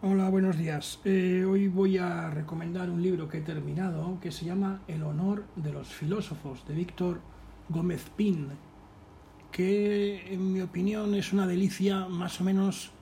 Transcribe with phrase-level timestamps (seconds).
[0.00, 1.00] Hola, buenos días.
[1.04, 5.44] Eh, hoy voy a recomendar un libro que he terminado que se llama El honor
[5.56, 7.20] de los filósofos de Víctor
[7.68, 8.46] Gómez Pin,
[9.50, 12.92] que en mi opinión es una delicia más o menos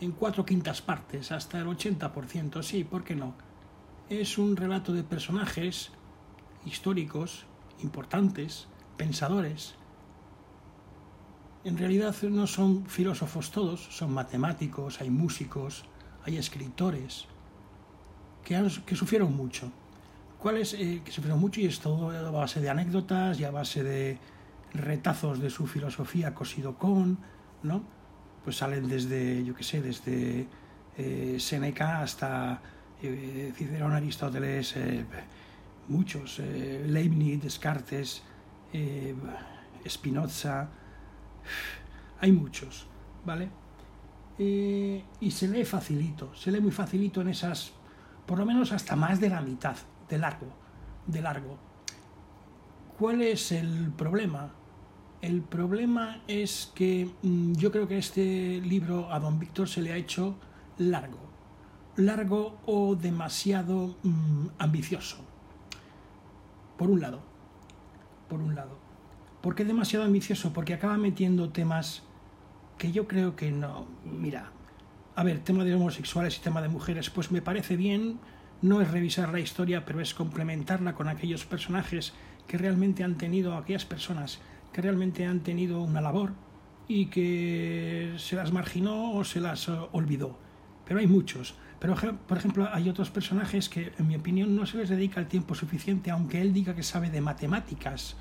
[0.00, 3.34] en cuatro quintas partes, hasta el 80%, sí, ¿por qué no?
[4.08, 5.92] Es un relato de personajes
[6.66, 7.44] históricos,
[7.84, 8.66] importantes,
[8.96, 9.76] pensadores.
[11.62, 15.84] En realidad no son filósofos todos, son matemáticos, hay músicos,
[16.24, 17.26] hay escritores
[18.44, 19.70] que, que sufrieron mucho.
[20.38, 20.74] ¿Cuáles?
[20.74, 24.18] Eh, que sufrieron mucho y es todo a base de anécdotas y a base de
[24.74, 27.18] retazos de su filosofía cosido con,
[27.62, 27.84] ¿no?
[28.44, 30.48] Pues salen desde, yo qué sé, desde
[30.96, 32.60] eh, Seneca hasta
[33.02, 35.04] eh, Cicerón, Aristóteles, eh,
[35.88, 38.22] muchos, Leibniz, Descartes,
[39.88, 40.68] Spinoza,
[42.20, 42.86] hay muchos,
[43.24, 43.48] ¿vale?
[44.38, 47.72] Eh, y se lee facilito, se lee muy facilito en esas,
[48.26, 49.76] por lo menos hasta más de la mitad
[50.08, 50.48] de largo,
[51.06, 51.58] de largo.
[52.98, 54.52] ¿Cuál es el problema?
[55.20, 59.92] El problema es que mm, yo creo que este libro a don Víctor se le
[59.92, 60.36] ha hecho
[60.78, 61.20] largo,
[61.96, 65.18] largo o demasiado mm, ambicioso.
[66.76, 67.22] Por un lado,
[68.28, 68.78] por un lado.
[69.42, 70.52] ¿Por qué demasiado ambicioso?
[70.52, 72.02] Porque acaba metiendo temas
[72.78, 73.86] que yo creo que no.
[74.04, 74.50] Mira,
[75.14, 78.18] a ver, tema de homosexuales y tema de mujeres, pues me parece bien,
[78.62, 82.14] no es revisar la historia, pero es complementarla con aquellos personajes
[82.46, 84.40] que realmente han tenido, aquellas personas
[84.72, 86.32] que realmente han tenido una labor
[86.88, 90.38] y que se las marginó o se las uh, olvidó.
[90.86, 91.54] Pero hay muchos.
[91.78, 95.26] Pero, por ejemplo, hay otros personajes que, en mi opinión, no se les dedica el
[95.26, 98.16] tiempo suficiente, aunque él diga que sabe de matemáticas.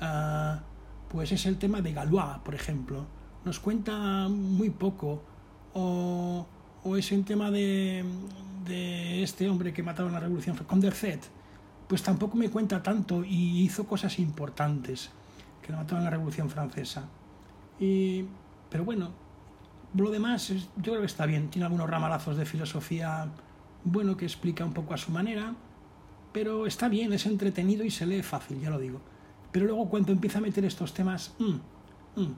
[0.00, 0.60] Uh,
[1.08, 3.06] pues es el tema de Galois, por ejemplo
[3.44, 5.22] nos cuenta muy poco.
[5.74, 6.46] O,
[6.84, 8.04] o es el tema de,
[8.66, 11.20] de este hombre que mataron en la Revolución Condorcet,
[11.88, 15.10] pues tampoco me cuenta tanto y hizo cosas importantes
[15.62, 17.08] que lo mataron en la Revolución Francesa.
[17.80, 18.24] Y,
[18.70, 19.10] pero bueno,
[19.94, 21.48] lo demás yo creo que está bien.
[21.48, 23.28] Tiene algunos ramalazos de filosofía
[23.84, 25.54] bueno que explica un poco a su manera,
[26.32, 29.00] pero está bien, es entretenido y se lee fácil, ya lo digo.
[29.50, 32.34] Pero luego cuando empieza a meter estos temas, mm, mm,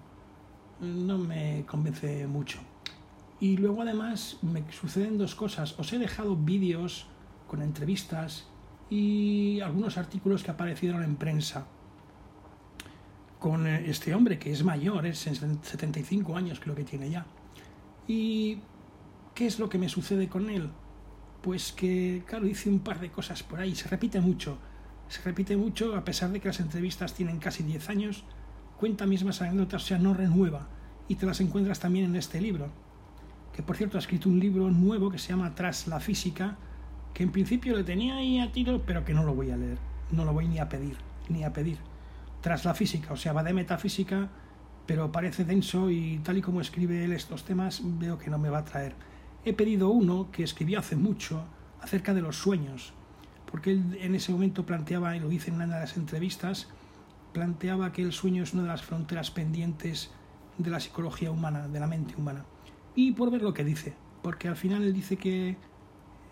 [0.80, 2.58] no me convence mucho.
[3.40, 5.78] Y luego además me suceden dos cosas.
[5.78, 7.06] Os he dejado vídeos
[7.48, 8.46] con entrevistas
[8.90, 11.66] y algunos artículos que aparecieron en prensa
[13.38, 17.26] con eh, este hombre que es mayor, es 75 años creo que tiene ya.
[18.06, 18.58] ¿Y
[19.34, 20.68] qué es lo que me sucede con él?
[21.42, 24.58] Pues que, claro, hice un par de cosas por ahí, se repite mucho,
[25.08, 28.24] se repite mucho a pesar de que las entrevistas tienen casi 10 años,
[28.80, 30.66] cuenta mismas anécdotas, o sea, no renueva.
[31.06, 32.68] Y te las encuentras también en este libro.
[33.54, 36.56] Que por cierto ha escrito un libro nuevo que se llama Tras la física,
[37.12, 39.76] que en principio le tenía ahí a tiro, pero que no lo voy a leer.
[40.10, 40.96] No lo voy ni a pedir,
[41.28, 41.76] ni a pedir.
[42.40, 44.30] Tras la física, o sea, va de metafísica,
[44.86, 48.48] pero parece denso y tal y como escribe él estos temas, veo que no me
[48.48, 48.94] va a traer.
[49.44, 51.44] He pedido uno que escribió hace mucho
[51.82, 52.94] acerca de los sueños,
[53.50, 56.68] porque él en ese momento planteaba, y lo dice en una de las entrevistas,
[57.32, 60.10] planteaba que el sueño es una de las fronteras pendientes
[60.58, 62.44] de la psicología humana, de la mente humana.
[62.94, 65.56] Y por ver lo que dice, porque al final él dice que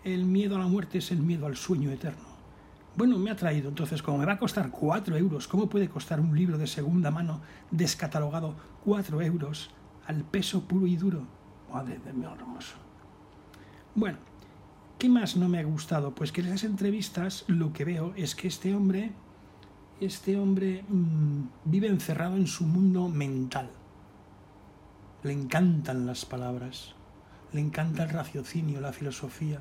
[0.03, 2.29] el miedo a la muerte es el miedo al sueño eterno.
[2.95, 6.19] Bueno, me ha traído, entonces, como me va a costar cuatro euros, ¿cómo puede costar
[6.19, 9.69] un libro de segunda mano descatalogado cuatro euros
[10.05, 11.25] al peso puro y duro?
[11.71, 12.75] Madre de mi hermoso.
[13.95, 14.17] Bueno,
[14.97, 16.13] ¿qué más no me ha gustado?
[16.13, 19.13] Pues que en esas entrevistas lo que veo es que este hombre
[19.99, 23.69] este hombre mmm, vive encerrado en su mundo mental.
[25.23, 26.95] Le encantan las palabras,
[27.51, 29.59] le encanta el raciocinio, la filosofía.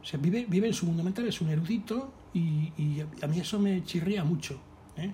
[0.00, 3.40] O sea, vive, vive en su mundo mental, es un erudito y, y a mí
[3.40, 4.60] eso me chirría mucho.
[4.96, 5.12] ¿eh?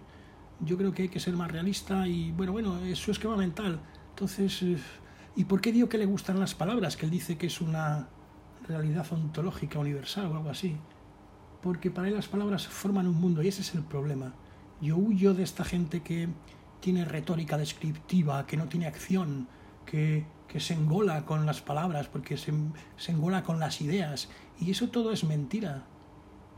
[0.60, 3.80] Yo creo que hay que ser más realista y, bueno, bueno, es su esquema mental.
[4.10, 4.76] Entonces, eh,
[5.36, 6.96] ¿y por qué digo que le gustan las palabras?
[6.96, 8.08] Que él dice que es una
[8.68, 10.76] realidad ontológica universal o algo así
[11.62, 14.34] porque para él las palabras forman un mundo y ese es el problema.
[14.80, 16.28] Yo huyo de esta gente que
[16.80, 19.48] tiene retórica descriptiva, que no tiene acción,
[19.84, 22.52] que, que se engola con las palabras, porque se,
[22.96, 24.28] se engola con las ideas.
[24.58, 25.84] Y eso todo es mentira.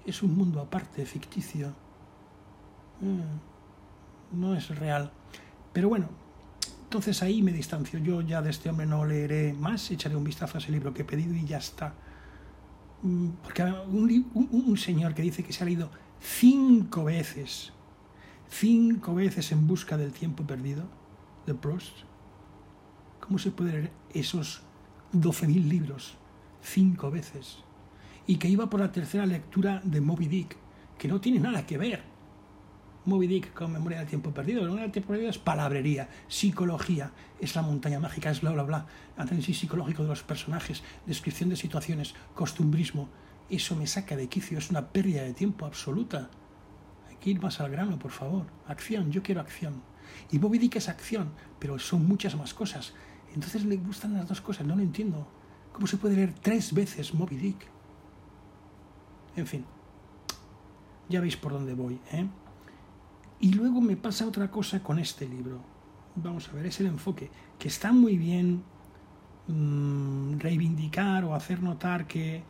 [0.07, 1.75] Es un mundo aparte, ficticio.
[3.01, 5.11] Mm, no es real.
[5.73, 6.09] Pero bueno,
[6.85, 7.99] entonces ahí me distancio.
[7.99, 11.03] Yo ya de este hombre no leeré más, echaré un vistazo a ese libro que
[11.03, 11.95] he pedido y ya está.
[13.03, 15.91] Mm, porque un, un, un, señor que dice que se ha leído
[16.21, 17.73] cinco veces,
[18.49, 20.85] cinco veces en busca del tiempo perdido,
[21.47, 22.05] de Proust,
[23.21, 24.63] ¿cómo se puede leer esos
[25.13, 26.17] 12.000 libros
[26.63, 27.59] cinco veces
[28.27, 30.57] y que iba por la tercera lectura de Moby Dick,
[30.97, 32.12] que no tiene nada que ver.
[33.05, 34.63] Moby Dick con Memoria del Tiempo Perdido.
[34.63, 37.11] Memoria del Tiempo Perdido es palabrería, psicología,
[37.41, 38.87] es la montaña mágica, es bla, bla, bla.
[39.17, 43.09] Análisis psicológico de los personajes, descripción de situaciones, costumbrismo.
[43.51, 46.31] Eso me saca de quicio, es una pérdida de tiempo absoluta.
[47.09, 48.47] Hay que ir más al grano, por favor.
[48.69, 49.83] Acción, yo quiero acción.
[50.31, 52.95] Y Moby Dick es acción, pero son muchas más cosas.
[53.35, 55.27] Entonces le gustan las dos cosas, no lo entiendo.
[55.73, 57.67] ¿Cómo se puede leer tres veces Moby Dick?
[59.35, 59.65] En fin,
[61.09, 61.99] ya veis por dónde voy.
[62.13, 62.27] ¿eh?
[63.43, 65.61] Y luego me pasa otra cosa con este libro.
[66.15, 67.29] Vamos a ver, es el enfoque,
[67.59, 68.63] que está muy bien
[69.49, 72.45] mmm, reivindicar o hacer notar que,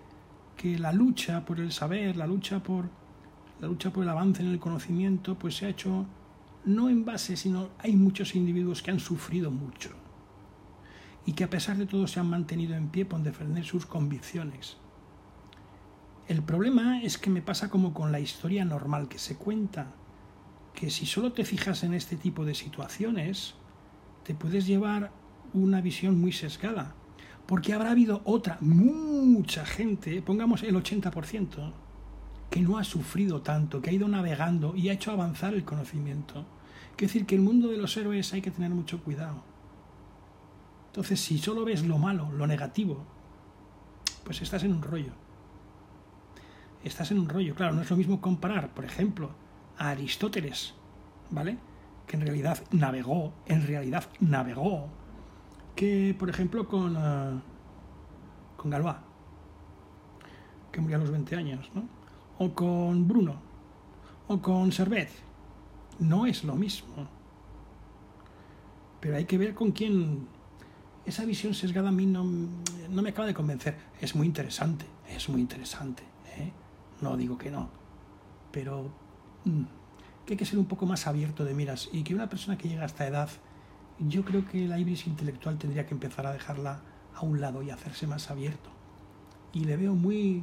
[0.54, 2.90] que la lucha por el saber, la lucha por
[3.58, 6.04] la lucha por el avance en el conocimiento, pues se ha hecho
[6.66, 9.92] no en base, sino hay muchos individuos que han sufrido mucho
[11.24, 14.76] y que a pesar de todo se han mantenido en pie por defender sus convicciones.
[16.28, 19.94] El problema es que me pasa como con la historia normal que se cuenta,
[20.74, 23.54] que si solo te fijas en este tipo de situaciones,
[24.24, 25.12] te puedes llevar
[25.52, 26.94] una visión muy sesgada,
[27.46, 31.72] porque habrá habido otra, mucha gente, pongamos el 80%,
[32.50, 36.46] que no ha sufrido tanto, que ha ido navegando y ha hecho avanzar el conocimiento.
[36.96, 39.42] Quiero decir que el mundo de los héroes hay que tener mucho cuidado.
[40.88, 43.04] Entonces, si solo ves lo malo, lo negativo,
[44.24, 45.12] pues estás en un rollo
[46.84, 47.54] estás en un rollo.
[47.54, 49.30] Claro, no es lo mismo comparar, por ejemplo,
[49.90, 50.74] Aristóteles,
[51.30, 51.58] ¿vale?
[52.06, 54.88] Que en realidad navegó, en realidad navegó,
[55.74, 57.40] que por ejemplo con, uh,
[58.56, 58.96] con Galois,
[60.70, 61.88] que murió a los 20 años, ¿no?
[62.38, 63.36] O con Bruno,
[64.28, 65.10] o con Servet.
[65.98, 67.06] No es lo mismo.
[69.00, 70.26] Pero hay que ver con quién.
[71.04, 73.76] Esa visión sesgada a mí no, no me acaba de convencer.
[74.00, 76.04] Es muy interesante, es muy interesante.
[76.38, 76.52] ¿eh?
[77.02, 77.68] no digo que no,
[78.50, 78.90] pero
[79.44, 82.68] que hay que ser un poco más abierto de miras y que una persona que
[82.68, 83.28] llega a esta edad,
[83.98, 86.82] yo creo que la ibris intelectual tendría que empezar a dejarla
[87.14, 88.70] a un lado y hacerse más abierto.
[89.52, 90.42] Y le veo muy...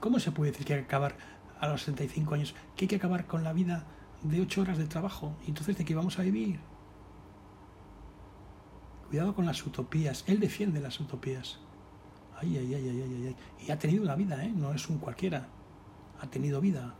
[0.00, 1.16] ¿Cómo se puede decir que hay que acabar
[1.60, 2.54] a los 65 años?
[2.76, 3.86] Que hay que acabar con la vida
[4.22, 5.36] de 8 horas de trabajo.
[5.44, 6.58] ¿Y entonces de qué vamos a vivir?
[9.08, 10.24] Cuidado con las utopías.
[10.26, 11.60] Él defiende las utopías.
[12.40, 13.36] Ay, ay, ay, ay, ay, ay.
[13.66, 14.52] Y ha tenido una vida, ¿eh?
[14.52, 15.48] No es un cualquiera.
[16.20, 16.96] Ha tenido vida.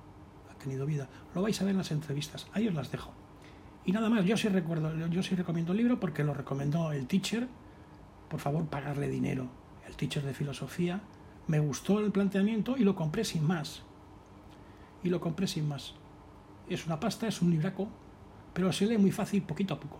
[0.62, 1.08] Tenido vida.
[1.34, 2.46] Lo vais a ver en las entrevistas.
[2.52, 3.12] Ahí os las dejo.
[3.84, 7.06] Y nada más, yo sí recuerdo, yo sí recomiendo el libro porque lo recomendó el
[7.06, 7.48] teacher.
[8.28, 9.48] Por favor, pagarle dinero.
[9.86, 11.00] El teacher de filosofía.
[11.48, 13.82] Me gustó el planteamiento y lo compré sin más.
[15.02, 15.94] Y lo compré sin más.
[16.68, 17.88] Es una pasta, es un libraco,
[18.54, 19.98] pero se lee muy fácil poquito a poco.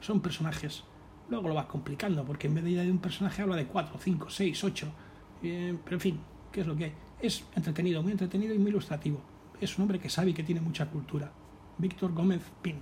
[0.00, 0.84] Son personajes
[1.28, 4.64] Luego lo vas complicando, porque en vez de un personaje habla de 4, 5, 6,
[4.64, 4.88] 8.
[5.40, 6.20] pero en fin,
[6.52, 6.92] ¿qué es lo que hay?
[7.20, 9.20] Es entretenido, muy entretenido y muy ilustrativo.
[9.60, 11.32] Es un hombre que sabe y que tiene mucha cultura.
[11.78, 12.78] Víctor Gómez Pin.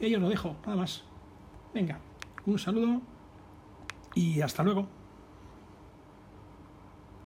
[0.00, 1.04] Y ahí os lo dejo, nada más.
[1.74, 2.00] Venga,
[2.46, 3.00] un saludo
[4.14, 4.88] y hasta luego.